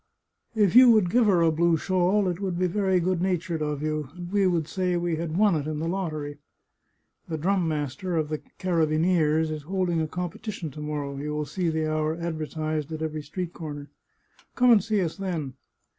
[0.55, 3.83] If you would give her a blue shawl it would be very good natured of
[3.83, 6.39] you, and we would say we had won it in the lot tery.
[7.29, 11.45] The drum master of the carabineers is holding a com petition to morrow— you will
[11.45, 13.91] see the hour advertised at every street corner.
[14.55, 15.53] Come and see us then.